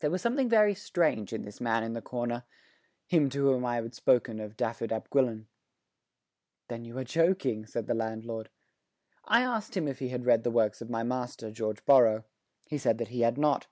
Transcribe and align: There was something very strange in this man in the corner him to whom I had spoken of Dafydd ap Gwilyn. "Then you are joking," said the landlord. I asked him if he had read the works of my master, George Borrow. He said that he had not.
There 0.00 0.10
was 0.10 0.22
something 0.22 0.48
very 0.48 0.74
strange 0.74 1.32
in 1.32 1.42
this 1.42 1.60
man 1.60 1.84
in 1.84 1.92
the 1.92 2.02
corner 2.02 2.42
him 3.06 3.30
to 3.30 3.44
whom 3.44 3.64
I 3.64 3.76
had 3.76 3.94
spoken 3.94 4.40
of 4.40 4.56
Dafydd 4.56 4.90
ap 4.90 5.08
Gwilyn. 5.08 5.46
"Then 6.66 6.84
you 6.84 6.98
are 6.98 7.04
joking," 7.04 7.64
said 7.64 7.86
the 7.86 7.94
landlord. 7.94 8.48
I 9.24 9.42
asked 9.42 9.76
him 9.76 9.86
if 9.86 10.00
he 10.00 10.08
had 10.08 10.26
read 10.26 10.42
the 10.42 10.50
works 10.50 10.82
of 10.82 10.90
my 10.90 11.04
master, 11.04 11.52
George 11.52 11.84
Borrow. 11.86 12.24
He 12.66 12.76
said 12.76 12.98
that 12.98 13.10
he 13.14 13.20
had 13.20 13.38
not. 13.38 13.68